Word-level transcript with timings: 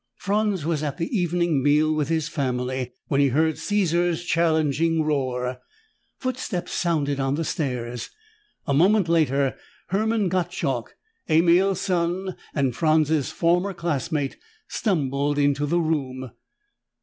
Franz 0.15 0.65
was 0.65 0.81
at 0.81 0.97
the 0.97 1.15
evening 1.15 1.61
meal 1.61 1.93
with 1.93 2.09
his 2.09 2.27
family 2.27 2.95
when 3.05 3.21
he 3.21 3.27
heard 3.27 3.59
Caesar's 3.59 4.23
challenging 4.23 5.03
roar. 5.03 5.59
Footsteps 6.17 6.71
sounded 6.71 7.19
on 7.19 7.35
the 7.35 7.43
stairs. 7.43 8.09
A 8.65 8.73
moment 8.73 9.07
later 9.07 9.55
Hermann 9.89 10.27
Gottschalk, 10.27 10.95
Emil's 11.29 11.81
son 11.81 12.35
and 12.55 12.75
Franz's 12.75 13.29
former 13.29 13.75
classmate, 13.75 14.37
stumbled 14.67 15.37
into 15.37 15.67
the 15.67 15.79
room. 15.79 16.31